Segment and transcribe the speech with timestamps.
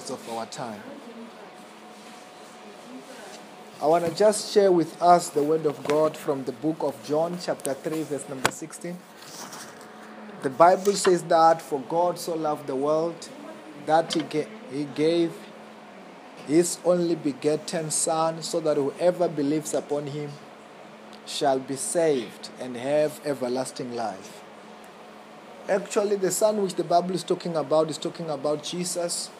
[0.00, 0.80] rest of our time.
[3.82, 6.94] I want to just share with us the word of God from the book of
[7.04, 8.96] John, chapter 3, verse number 16.
[10.42, 13.28] The Bible says that for God so loved the world
[13.84, 15.32] that he, ga- he gave
[16.46, 20.30] his only begotten Son, so that whoever believes upon him
[21.26, 24.42] shall be saved and have everlasting life.
[25.68, 29.30] Actually, the Son which the Bible is talking about is talking about Jesus,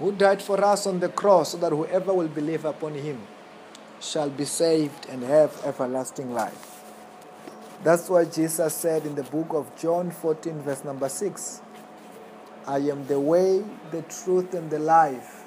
[0.00, 3.20] who died for us on the cross, so that whoever will believe upon him
[4.00, 6.82] shall be saved and have everlasting life.
[7.84, 11.62] That's what Jesus said in the book of John 14, verse number 6
[12.66, 15.44] I am the way, the truth, and the life.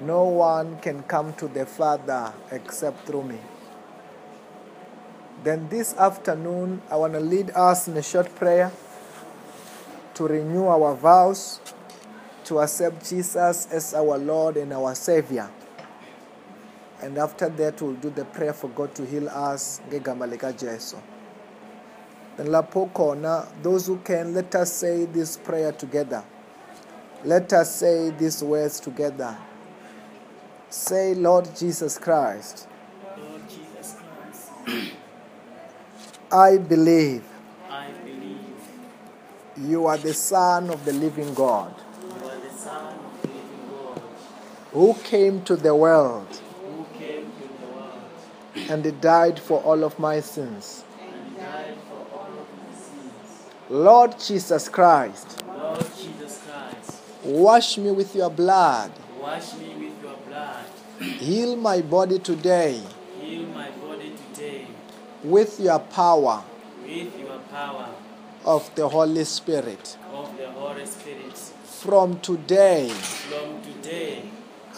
[0.00, 3.38] No one can come to the Father except through me.
[5.44, 8.72] Then this afternoon, I want to lead us in a short prayer
[10.14, 11.60] to renew our vows
[12.52, 15.48] to accept Jesus as our Lord and our Savior.
[17.00, 19.80] And after that, we'll do the prayer for God to heal us.
[19.88, 20.98] ngegama lika Jesu.
[22.36, 26.22] Then lapho khona, those who can, let us say this prayer together.
[27.24, 29.34] Let us say these words together.
[30.68, 32.68] Say, Lord Jesus Christ,
[33.16, 33.96] Lord Jesus
[34.66, 34.92] Christ,
[36.32, 37.24] I believe
[37.70, 38.40] I believe
[39.56, 43.68] you are the Son of the living God you are the Son of the living
[43.70, 44.02] God
[44.72, 50.84] who came to the world to the world and died for all of my sins.
[51.00, 53.50] and died for all of my sins.
[53.68, 58.90] Lord Jesus Christ, Lord Jesus Christ, wash me with your blood.
[59.20, 60.64] wash me with your blood.
[61.00, 62.80] Heal my body today
[63.20, 64.66] Heal my body today
[65.24, 66.42] with your power
[66.84, 67.88] with your power
[68.44, 69.96] of the Holy Spirit.
[70.12, 71.36] of the Holy Spirit.
[71.64, 74.22] From today, From today,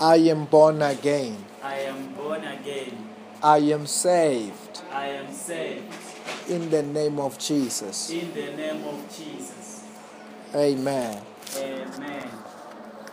[0.00, 1.44] I am born again.
[1.62, 3.08] I am born again.
[3.42, 5.92] I am saved I am saved
[6.48, 8.10] in the name of Jesus.
[8.10, 9.84] in the name of Jesus.
[10.54, 11.22] Amen.
[11.58, 12.28] Amen.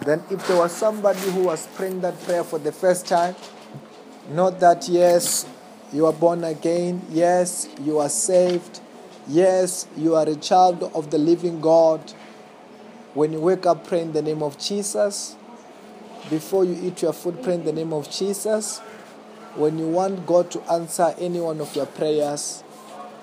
[0.05, 3.35] Then, if there was somebody who was praying that prayer for the first time,
[4.29, 5.45] note that yes,
[5.93, 7.01] you are born again.
[7.09, 8.79] Yes, you are saved.
[9.27, 12.13] Yes, you are a child of the living God.
[13.13, 15.35] When you wake up, pray in the name of Jesus.
[16.29, 18.79] Before you eat your food, pray in the name of Jesus.
[19.55, 22.63] When you want God to answer any one of your prayers,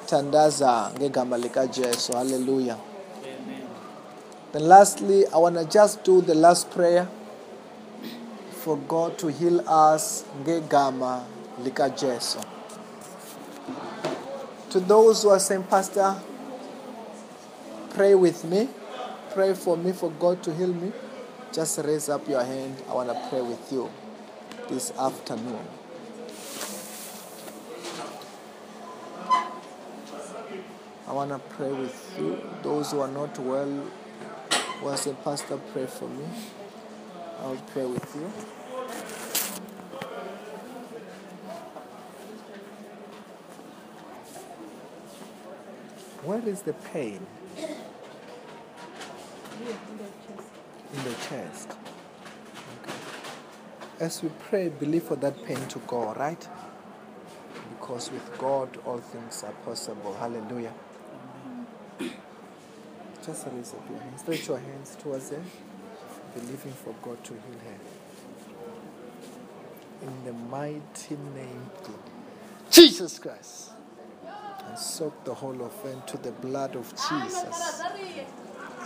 [0.07, 2.13] tandaza ngegama lika Jesu.
[2.13, 2.79] Hallelujah.
[3.25, 3.63] Amen.
[4.53, 7.09] Then lastly, I want to just do the last prayer
[8.53, 11.25] for God to heal us ngegama
[11.61, 12.41] lika Jesu.
[14.71, 16.15] To those who are saying, Pastor,
[17.91, 18.69] pray with me,
[19.33, 20.93] pray for me for God to heal me,
[21.53, 22.77] just raise up your hand.
[22.89, 23.91] I want to pray with you
[24.69, 25.65] this afternoon.
[31.07, 32.39] I want to pray with you.
[32.63, 33.87] Those who are not well,
[34.83, 36.25] who saying, Pastor, pray for me.
[37.41, 38.29] I'll pray with you.
[46.25, 47.27] Where is the pain?
[50.95, 51.77] In the chest.
[52.83, 52.95] Okay.
[54.01, 56.49] As we pray, believe for that pain to go, right?
[57.71, 60.15] Because with God, all things are possible.
[60.15, 60.73] Hallelujah.
[63.25, 64.21] Just raise up your hands.
[64.23, 65.43] Stretch your hands towards her,
[66.35, 67.79] believing for God to heal her.
[70.07, 71.99] In the mighty name of
[72.71, 73.73] Jesus Christ.
[74.67, 77.83] And soak the whole of her into the blood of Jesus,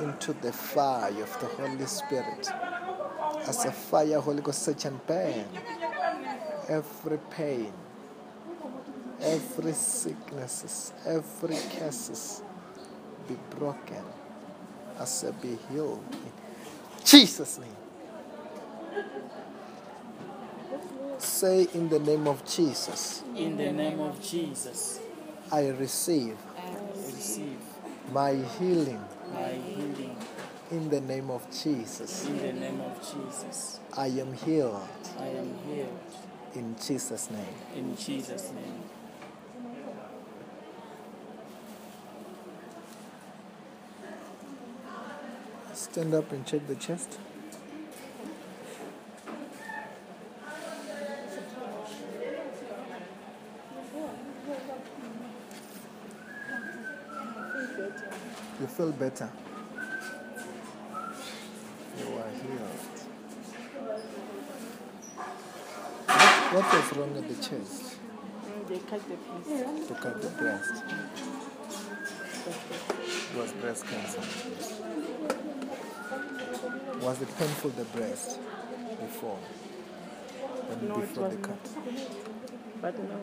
[0.03, 2.51] into the fire of the Holy Spirit.
[3.47, 5.45] As a fire, Holy Ghost, search and burn
[6.69, 7.73] every pain,
[9.21, 12.43] every sicknesses, every curses
[13.29, 14.05] be broken,
[14.99, 16.05] as I be healed.
[16.13, 17.77] In Jesus' name.
[21.19, 25.01] Say in the name of Jesus, In the name of Jesus,
[25.51, 26.75] I receive I
[27.07, 27.59] receive
[28.13, 29.05] my healing
[29.75, 30.17] healing.
[30.71, 32.27] in the name of Jesus.
[32.29, 34.81] In the name of Jesus, I am healed
[35.19, 36.01] I am healed.
[36.55, 37.55] in Jesus' name.
[37.77, 38.83] In Jesus' name.
[45.75, 47.19] Stand up and check the chest.
[58.61, 59.31] You feel better.
[61.99, 62.43] Your wife.
[66.53, 67.97] What was wrong at the chest?
[68.45, 69.89] Mm, They cut the breast.
[69.89, 70.85] To cut the breast.
[72.47, 74.21] It was breast cancer.
[77.01, 78.39] Was it painful the breast
[79.01, 79.39] before?
[80.69, 81.69] When No, before the cut?
[82.83, 83.17] But now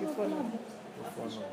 [0.00, 0.50] before now.
[0.98, 1.44] Before no.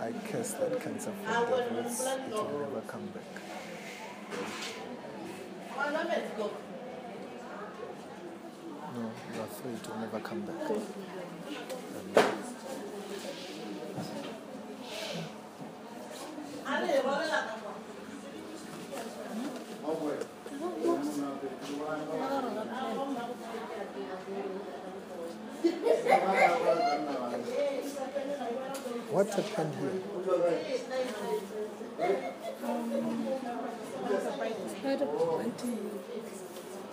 [0.00, 2.06] I curse that cancer from the roots.
[2.06, 3.32] It will never come back.
[8.92, 9.76] No, you are free.
[9.84, 10.70] to never come back.
[29.12, 31.59] What happened here?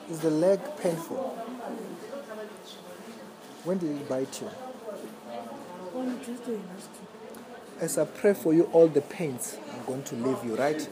[0.09, 1.17] Is the leg painful?
[3.63, 4.49] When did it bite you?
[7.79, 10.89] As I pray for you, all the pains are going to leave you, right?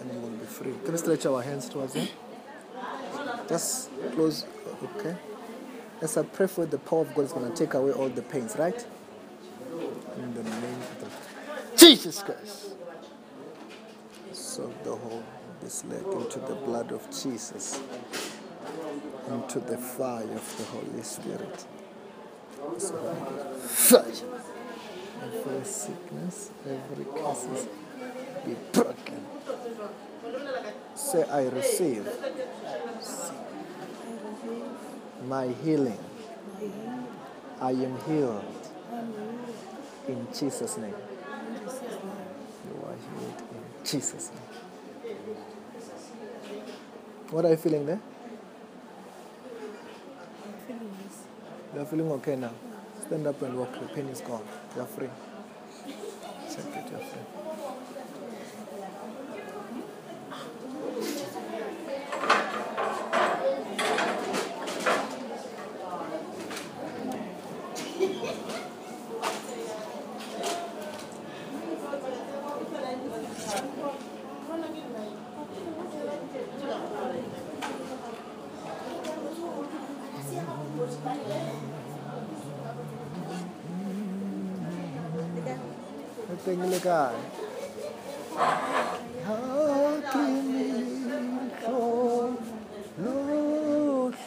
[0.00, 0.74] And you will be free.
[0.84, 2.08] Can we stretch our hands towards Him?
[3.48, 4.44] Just close,
[4.82, 5.16] okay?
[6.02, 8.08] As I pray for you, the power of God is going to take away all
[8.08, 8.86] the pains, right?
[10.18, 12.75] In the name of the Jesus Christ.
[14.56, 15.22] Soak the whole
[15.90, 17.78] leg into the blood of Jesus,
[19.28, 21.66] into the fire of the Holy Spirit.
[23.60, 24.04] Fire.
[25.22, 27.68] Every sickness, every curses
[28.46, 29.26] be broken.
[30.94, 32.08] Say, I receive
[35.26, 35.98] my healing.
[37.60, 38.70] I am healed
[40.08, 40.94] in Jesus' name.
[42.64, 44.45] You are healed in Jesus' name.
[47.30, 48.00] What are you feeling there?
[51.74, 52.52] You are feeling okay now.
[53.04, 53.72] Stand up and walk.
[53.72, 54.44] The pain is gone.
[54.76, 55.08] You are free.
[56.48, 56.90] Check it.
[56.90, 57.55] You are free.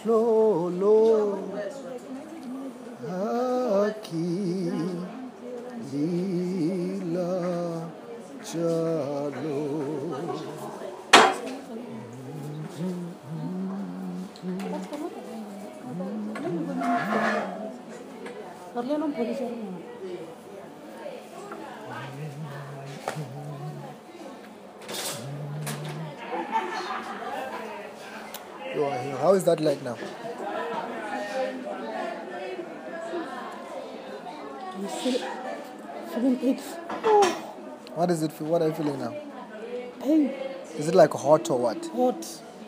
[0.05, 1.37] Lo, lo.
[3.05, 4.71] Haki
[5.91, 7.31] lila
[8.43, 9.59] jalo.
[18.73, 19.79] Carleno puede ser una.
[28.75, 29.17] You are here.
[29.17, 29.97] How is that like now?
[34.75, 35.21] I'm still
[36.13, 36.57] feeling pain.
[37.95, 38.31] What is it?
[38.41, 39.15] What are you feeling now?
[40.01, 40.29] Pain.
[40.77, 41.85] Is it like hot or what?
[41.87, 42.15] Hot.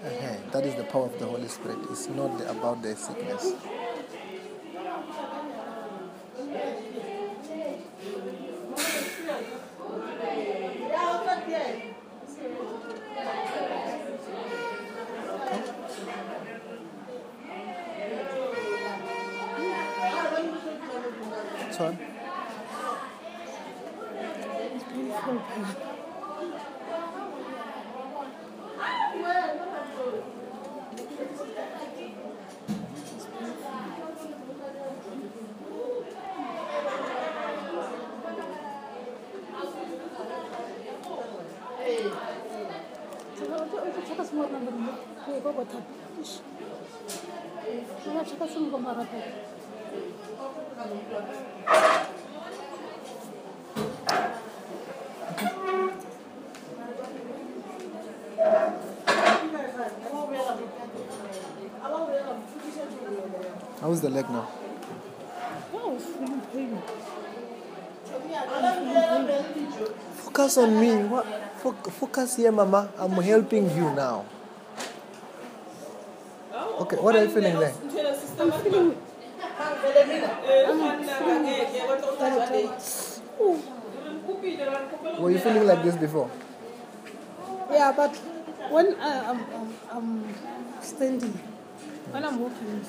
[0.06, 0.36] Uh-huh.
[0.54, 1.80] That is the power of the Holy Spirit.
[1.90, 3.54] It's not about the sickness.
[21.82, 21.98] Anton.
[24.76, 25.42] Ich bin voll
[44.06, 44.72] 잠깐 숨었는데
[45.26, 45.80] 그거 다
[48.26, 49.61] 잠깐 숨은
[63.82, 64.48] how's the leg now?
[70.16, 70.96] Focus on me.
[71.06, 71.26] What?
[71.92, 72.90] Focus here, Mama.
[72.98, 74.26] I'm helping you now.
[76.80, 77.74] Okay, what are you feeling there?
[78.40, 79.11] I'm feeling.
[85.20, 86.30] Were you feeling like this before?
[87.72, 88.16] Yeah, but
[88.70, 90.34] when I, I'm, I'm, I'm
[90.82, 91.32] standing,
[92.12, 92.86] When I'm walking,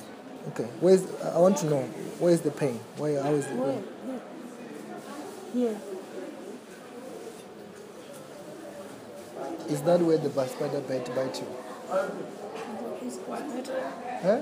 [0.49, 0.65] Okay.
[0.81, 1.83] Where's I want to know
[2.19, 2.81] where is the pain?
[2.97, 3.73] Where how is the where?
[3.75, 3.85] pain?
[5.55, 5.69] Here.
[5.69, 5.81] Here.
[9.69, 11.47] Is that where the spider bite bite you?
[13.07, 13.93] It's, it's better.
[14.23, 14.41] Huh?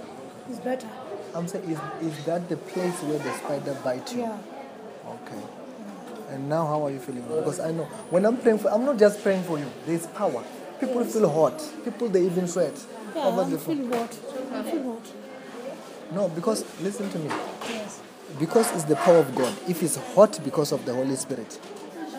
[0.50, 0.88] It's better.
[1.32, 4.22] I'm saying is is that the place where the spider bite you?
[4.22, 4.38] Yeah.
[5.06, 5.42] Okay.
[6.30, 7.22] And now how are you feeling?
[7.22, 9.66] Because I know when I'm praying for I'm not just praying for you.
[9.86, 10.42] There's power.
[10.80, 11.62] People feel hot.
[11.84, 12.74] People they even sweat
[13.14, 14.16] Yeah, over I'm the feeling hot.
[14.52, 15.12] I feel hot.
[16.12, 17.28] No, because listen to me.
[17.68, 18.00] Yes.
[18.40, 19.54] Because it's the power of God.
[19.68, 21.60] If it's hot because of the Holy Spirit,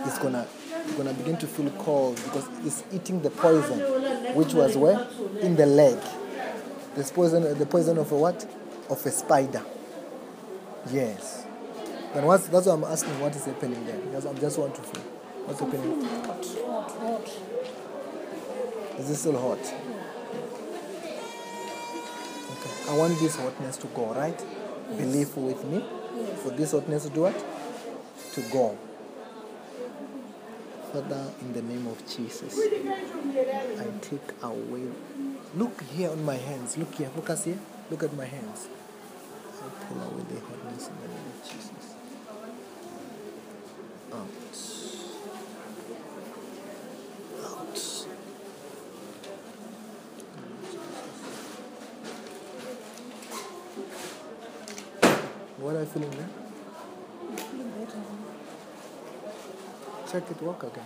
[0.06, 0.48] it's gonna
[0.86, 3.80] it's gonna begin to feel cold because it's eating the poison,
[4.36, 5.06] which was where
[5.42, 5.98] in the leg.
[6.95, 8.45] This poison, the poison of a what?
[8.89, 9.63] Of a spider.
[10.91, 11.45] Yes.
[12.13, 13.98] Then what's that's why I'm asking what is happening there.
[13.98, 15.01] Because I just want to feel
[15.45, 16.03] what's happening.
[16.25, 17.29] Hot, hot, hot.
[19.00, 19.60] Is it still hot?
[22.51, 22.91] Okay.
[22.91, 24.38] I want this hotness to go, right?
[24.98, 25.86] Believe with me.
[26.43, 27.45] For this hotness to do what?
[28.33, 28.77] To go.
[30.91, 34.89] Father, in the name of Jesus, I take away.
[35.55, 36.77] Look here on my hands.
[36.77, 37.10] Look here.
[37.10, 37.60] Focus here.
[37.89, 38.67] Look at my hands.
[39.63, 41.95] I pull away the hotness in the name of Jesus.
[44.12, 44.29] Out.
[47.45, 47.77] Out.
[55.57, 56.29] What are you feeling there?
[57.29, 58.01] I'm feeling better.
[60.12, 60.84] Check it, work again.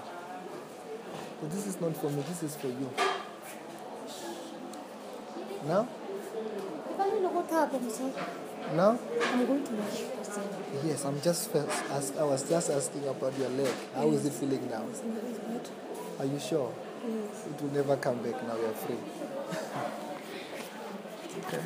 [1.41, 2.91] But this is not for me, this is for you.
[5.65, 5.87] Now?
[6.99, 8.11] I know what happened, sir,
[8.75, 8.99] Now?
[9.33, 10.01] I'm going to wash.
[10.83, 13.73] Yes, I'm just first ask, I was just asking about your leg.
[13.95, 14.83] How is it feeling now?
[14.91, 15.71] It's better.
[16.19, 16.71] Are you sure?
[17.07, 17.47] Yes.
[17.47, 18.95] It will never come back now, you're free.
[21.47, 21.61] okay.